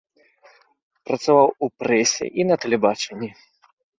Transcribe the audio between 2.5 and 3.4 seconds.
на тэлебачанні.